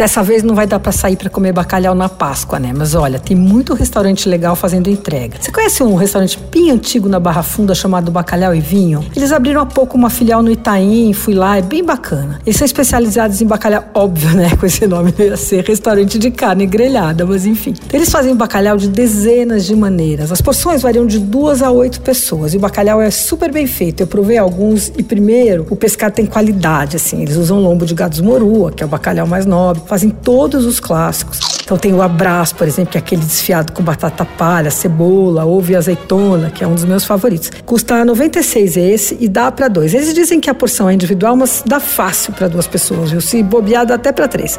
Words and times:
Dessa 0.00 0.22
vez 0.22 0.42
não 0.42 0.54
vai 0.54 0.66
dar 0.66 0.80
para 0.80 0.92
sair 0.92 1.14
para 1.14 1.28
comer 1.28 1.52
bacalhau 1.52 1.94
na 1.94 2.08
Páscoa, 2.08 2.58
né? 2.58 2.72
Mas 2.74 2.94
olha, 2.94 3.18
tem 3.18 3.36
muito 3.36 3.74
restaurante 3.74 4.26
legal 4.30 4.56
fazendo 4.56 4.88
entrega. 4.88 5.36
Você 5.38 5.52
conhece 5.52 5.82
um 5.82 5.94
restaurante 5.94 6.38
bem 6.50 6.70
antigo 6.70 7.06
na 7.06 7.20
Barra 7.20 7.42
Funda 7.42 7.74
chamado 7.74 8.10
Bacalhau 8.10 8.54
e 8.54 8.60
Vinho? 8.60 9.04
Eles 9.14 9.30
abriram 9.30 9.60
há 9.60 9.66
pouco 9.66 9.98
uma 9.98 10.08
filial 10.08 10.42
no 10.42 10.50
Itaim, 10.50 11.12
fui 11.12 11.34
lá, 11.34 11.58
é 11.58 11.60
bem 11.60 11.84
bacana. 11.84 12.40
Eles 12.46 12.56
são 12.56 12.64
especializados 12.64 13.42
em 13.42 13.46
bacalhau, 13.46 13.84
óbvio, 13.92 14.30
né? 14.30 14.50
Com 14.58 14.64
esse 14.64 14.86
nome 14.86 15.12
não 15.18 15.22
ia 15.22 15.36
ser 15.36 15.64
restaurante 15.64 16.18
de 16.18 16.30
carne 16.30 16.64
grelhada, 16.64 17.26
mas 17.26 17.44
enfim. 17.44 17.74
Eles 17.92 18.08
fazem 18.08 18.34
bacalhau 18.34 18.78
de 18.78 18.88
dezenas 18.88 19.66
de 19.66 19.76
maneiras. 19.76 20.32
As 20.32 20.40
porções 20.40 20.80
variam 20.80 21.06
de 21.06 21.18
duas 21.18 21.62
a 21.62 21.70
oito 21.70 22.00
pessoas 22.00 22.54
e 22.54 22.56
o 22.56 22.60
bacalhau 22.60 23.02
é 23.02 23.10
super 23.10 23.52
bem 23.52 23.66
feito. 23.66 24.02
Eu 24.02 24.06
provei 24.06 24.38
alguns 24.38 24.90
e 24.96 25.02
primeiro, 25.02 25.66
o 25.68 25.76
pescado 25.76 26.14
tem 26.14 26.24
qualidade, 26.24 26.96
assim. 26.96 27.20
Eles 27.20 27.36
usam 27.36 27.60
lombo 27.60 27.84
de 27.84 27.92
gados 27.92 28.20
morua, 28.20 28.72
que 28.72 28.82
é 28.82 28.86
o 28.86 28.88
bacalhau 28.88 29.26
mais 29.26 29.44
nobre, 29.44 29.89
fazem 29.90 30.10
todos 30.10 30.66
os 30.66 30.78
clássicos. 30.78 31.40
Então 31.70 31.78
tem 31.78 31.94
o 31.94 32.02
abraço, 32.02 32.56
por 32.56 32.66
exemplo, 32.66 32.90
que 32.90 32.98
é 32.98 33.00
aquele 33.00 33.22
desfiado 33.22 33.70
com 33.70 33.80
batata 33.80 34.24
palha, 34.24 34.72
cebola, 34.72 35.46
ovo 35.46 35.70
e 35.70 35.76
azeitona, 35.76 36.50
que 36.50 36.64
é 36.64 36.66
um 36.66 36.74
dos 36.74 36.84
meus 36.84 37.04
favoritos. 37.04 37.52
Custa 37.64 38.04
96 38.04 38.76
esse 38.76 39.16
e 39.20 39.28
dá 39.28 39.52
para 39.52 39.68
dois. 39.68 39.94
Eles 39.94 40.12
dizem 40.12 40.40
que 40.40 40.50
a 40.50 40.54
porção 40.54 40.90
é 40.90 40.94
individual, 40.94 41.36
mas 41.36 41.62
dá 41.64 41.78
fácil 41.78 42.32
para 42.32 42.48
duas 42.48 42.66
pessoas, 42.66 43.12
viu? 43.12 43.20
Se 43.20 43.40
bobear, 43.44 43.86
dá 43.86 43.94
até 43.94 44.10
para 44.10 44.26
três. 44.26 44.58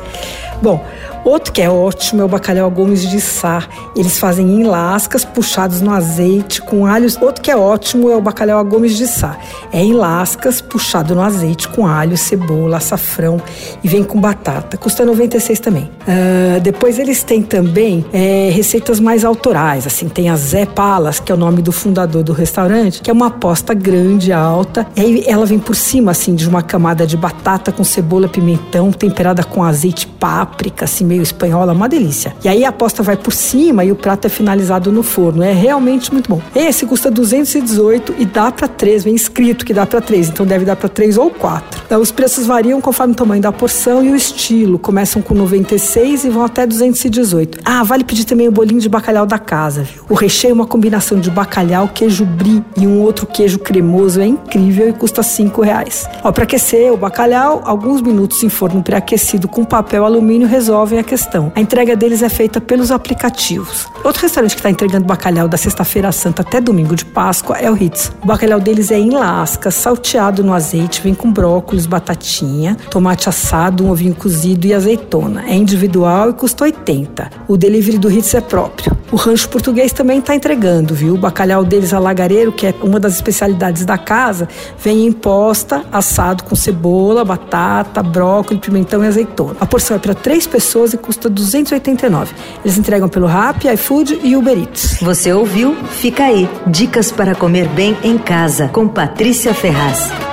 Bom, 0.61 0.81
outro 1.25 1.51
que 1.51 1.61
é 1.61 1.69
ótimo 1.69 2.21
é 2.21 2.23
o 2.23 2.29
bacalhau 2.29 2.71
Gomes 2.71 3.01
de 3.01 3.19
Sá. 3.19 3.67
Eles 3.93 4.17
fazem 4.17 4.61
em 4.61 4.63
lascas, 4.63 5.25
puxados 5.25 5.81
no 5.81 5.91
azeite, 5.91 6.61
com 6.61 6.85
alhos. 6.85 7.17
Outro 7.21 7.41
que 7.41 7.51
é 7.51 7.57
ótimo 7.57 8.09
é 8.09 8.15
o 8.15 8.21
bacalhau 8.21 8.63
Gomes 8.63 8.95
de 8.95 9.05
Sá. 9.05 9.37
É 9.73 9.83
em 9.83 9.91
lascas, 9.91 10.61
puxado 10.61 11.13
no 11.13 11.21
azeite, 11.21 11.67
com 11.67 11.85
alho, 11.85 12.15
cebola, 12.15 12.77
açafrão 12.77 13.41
e 13.83 13.87
vem 13.89 14.01
com 14.01 14.21
batata. 14.21 14.77
Custa 14.77 15.03
96 15.03 15.59
também. 15.59 15.91
Uh, 16.07 16.61
depois 16.61 17.00
eles 17.01 17.23
têm 17.23 17.41
também 17.41 18.05
é, 18.13 18.49
receitas 18.53 18.99
mais 18.99 19.25
autorais, 19.25 19.87
assim, 19.87 20.07
tem 20.07 20.29
a 20.29 20.35
Zé 20.35 20.65
Palas, 20.65 21.19
que 21.19 21.31
é 21.31 21.35
o 21.35 21.37
nome 21.37 21.61
do 21.61 21.71
fundador 21.71 22.23
do 22.23 22.31
restaurante, 22.31 23.01
que 23.01 23.09
é 23.09 23.13
uma 23.13 23.27
aposta 23.27 23.73
grande, 23.73 24.31
alta, 24.31 24.87
e 24.95 25.01
aí 25.01 25.23
ela 25.27 25.45
vem 25.45 25.59
por 25.59 25.75
cima, 25.75 26.11
assim, 26.11 26.35
de 26.35 26.47
uma 26.47 26.61
camada 26.61 27.05
de 27.07 27.17
batata 27.17 27.71
com 27.71 27.83
cebola, 27.83 28.27
pimentão, 28.27 28.91
temperada 28.91 29.43
com 29.43 29.63
azeite, 29.63 30.07
páprica, 30.07 30.85
assim, 30.85 31.03
meio 31.03 31.21
espanhola, 31.21 31.73
uma 31.73 31.89
delícia. 31.89 32.35
E 32.43 32.47
aí 32.47 32.63
a 32.63 32.69
aposta 32.69 33.01
vai 33.01 33.17
por 33.17 33.33
cima 33.33 33.83
e 33.83 33.91
o 33.91 33.95
prato 33.95 34.27
é 34.27 34.29
finalizado 34.29 34.91
no 34.91 35.03
forno, 35.03 35.43
é 35.43 35.53
realmente 35.53 36.11
muito 36.13 36.29
bom. 36.29 36.41
Esse 36.55 36.85
custa 36.85 37.09
218 37.09 38.15
e 38.19 38.25
dá 38.25 38.51
para 38.51 38.67
três, 38.67 39.03
vem 39.03 39.15
escrito 39.15 39.65
que 39.65 39.73
dá 39.73 39.85
para 39.85 40.01
três, 40.01 40.29
então 40.29 40.45
deve 40.45 40.65
dar 40.65 40.75
para 40.75 40.89
três 40.89 41.17
ou 41.17 41.31
quatro. 41.31 41.80
Os 41.97 42.11
preços 42.11 42.45
variam 42.45 42.79
conforme 42.79 43.13
o 43.13 43.15
tamanho 43.15 43.41
da 43.41 43.51
porção 43.51 44.03
e 44.03 44.11
o 44.11 44.15
estilo, 44.15 44.77
começam 44.77 45.21
com 45.21 45.33
96 45.33 46.25
e 46.25 46.29
vão 46.29 46.43
até 46.45 46.65
200 46.65 46.91
218. 46.91 47.59
Ah, 47.63 47.83
vale 47.83 48.03
pedir 48.03 48.25
também 48.25 48.47
o 48.47 48.51
bolinho 48.51 48.79
de 48.79 48.89
bacalhau 48.89 49.25
da 49.25 49.39
casa, 49.39 49.83
viu? 49.83 50.03
O 50.09 50.13
recheio 50.13 50.51
é 50.51 50.53
uma 50.53 50.65
combinação 50.65 51.19
de 51.19 51.29
bacalhau, 51.29 51.87
queijo 51.87 52.25
brie 52.25 52.63
e 52.77 52.85
um 52.85 53.01
outro 53.01 53.25
queijo 53.25 53.59
cremoso. 53.59 54.19
É 54.19 54.25
incrível 54.25 54.89
e 54.89 54.93
custa 54.93 55.23
cinco 55.23 55.61
reais. 55.61 56.07
Ó, 56.23 56.31
para 56.31 56.43
aquecer 56.43 56.91
o 56.91 56.97
bacalhau, 56.97 57.61
alguns 57.65 58.01
minutos 58.01 58.43
em 58.43 58.49
forno 58.49 58.83
pré-aquecido 58.83 59.47
com 59.47 59.63
papel 59.63 60.05
alumínio 60.05 60.47
resolvem 60.47 60.99
a 60.99 61.03
questão. 61.03 61.51
A 61.55 61.61
entrega 61.61 61.95
deles 61.95 62.21
é 62.21 62.29
feita 62.29 62.59
pelos 62.59 62.91
aplicativos. 62.91 63.87
Outro 64.03 64.23
restaurante 64.23 64.51
que 64.51 64.59
está 64.59 64.69
entregando 64.69 65.05
bacalhau 65.05 65.47
da 65.47 65.57
sexta-feira 65.57 66.11
santa 66.11 66.41
até 66.41 66.59
domingo 66.59 66.95
de 66.95 67.05
Páscoa 67.05 67.57
é 67.57 67.69
o 67.69 67.73
Ritz. 67.73 68.11
O 68.23 68.27
bacalhau 68.27 68.59
deles 68.59 68.91
é 68.91 68.97
em 68.97 69.11
lascas, 69.11 69.75
salteado 69.75 70.43
no 70.43 70.53
azeite, 70.53 71.01
vem 71.01 71.13
com 71.13 71.31
brócolis, 71.31 71.80
batatinha, 71.85 72.77
tomate 72.89 73.29
assado, 73.29 73.85
um 73.85 73.91
ovinho 73.91 74.15
cozido 74.15 74.67
e 74.67 74.73
azeitona. 74.73 75.45
É 75.47 75.55
individual 75.55 76.29
e 76.29 76.33
custa 76.33 76.63
80. 76.63 77.29
O 77.47 77.57
delivery 77.57 77.97
do 77.97 78.07
Ritz 78.07 78.33
é 78.33 78.41
próprio. 78.41 78.95
O 79.11 79.17
rancho 79.17 79.49
português 79.49 79.91
também 79.91 80.19
está 80.19 80.33
entregando, 80.33 80.95
viu? 80.95 81.15
O 81.15 81.17
bacalhau 81.17 81.65
deles 81.65 81.93
alagareiro, 81.93 82.51
que 82.51 82.67
é 82.67 82.73
uma 82.81 82.99
das 82.99 83.15
especialidades 83.15 83.83
da 83.83 83.97
casa, 83.97 84.47
vem 84.79 85.05
em 85.05 85.11
posta, 85.11 85.83
assado 85.91 86.43
com 86.43 86.55
cebola, 86.55 87.25
batata, 87.25 88.01
brócolis, 88.01 88.61
pimentão 88.61 89.03
e 89.03 89.07
azeitona. 89.07 89.57
A 89.59 89.65
porção 89.65 89.97
é 89.97 89.99
para 89.99 90.13
três 90.13 90.47
pessoas 90.47 90.93
e 90.93 90.97
custa 90.97 91.29
289. 91.29 92.33
Eles 92.63 92.77
entregam 92.77 93.09
pelo 93.09 93.27
Rap, 93.27 93.67
iFood 93.67 94.21
e 94.23 94.35
Uber 94.35 94.57
Eats. 94.57 94.97
Você 95.01 95.33
ouviu? 95.33 95.75
Fica 95.89 96.23
aí. 96.23 96.49
Dicas 96.67 97.11
para 97.11 97.35
comer 97.35 97.67
bem 97.69 97.97
em 98.03 98.17
casa 98.17 98.69
com 98.69 98.87
Patrícia 98.87 99.53
Ferraz. 99.53 100.30